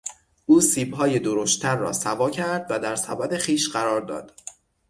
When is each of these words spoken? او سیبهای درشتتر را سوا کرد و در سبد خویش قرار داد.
او 0.45 0.61
سیبهای 0.61 1.19
درشتتر 1.19 1.75
را 1.75 1.93
سوا 1.93 2.29
کرد 2.29 2.67
و 2.69 2.79
در 2.79 2.95
سبد 2.95 3.37
خویش 3.41 3.69
قرار 3.69 4.01
داد. 4.01 4.33